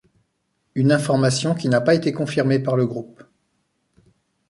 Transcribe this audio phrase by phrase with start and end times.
[0.73, 3.23] Une information qui n'a pas été confirmée par le groupe.